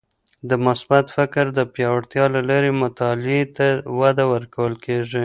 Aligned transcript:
د 0.49 0.51
مثبت 0.65 1.05
فکر 1.17 1.45
د 1.57 1.59
پیاوړتیا 1.73 2.25
له 2.35 2.41
لارې 2.49 2.71
مطالعې 2.83 3.43
ته 3.55 3.67
وده 3.99 4.23
ورکول 4.33 4.73
کیږي. 4.85 5.19